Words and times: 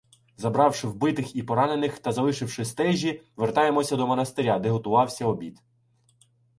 Забравши 0.37 0.87
вбитих 0.87 1.35
і 1.35 1.43
поранених 1.43 1.99
та 1.99 2.11
залишивши 2.11 2.65
стежі, 2.65 3.21
вертаємося 3.35 3.95
до 3.95 4.07
монастиря, 4.07 4.59
де 4.59 4.69
готувався 4.69 5.25
обід. 5.25 5.61